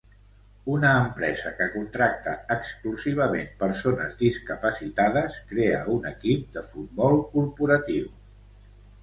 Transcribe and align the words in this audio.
Una 0.75 0.91
empresa 1.01 1.51
que 1.59 1.67
contracta 1.73 2.33
exclusivament 2.55 3.51
persones 3.59 4.17
discapacitades 4.23 5.37
crea 5.53 5.85
un 5.99 6.09
equip 6.15 6.51
de 6.59 6.65
futbol 6.73 7.21
corporatiu. 7.37 8.11